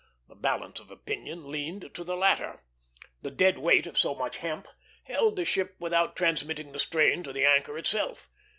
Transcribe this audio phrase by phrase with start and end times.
[0.27, 2.63] The balance of opinion leaned to the latter;
[3.21, 4.67] the dead weight of so much hemp
[5.03, 8.27] held the ship without transmitting the strain to the anchor itself.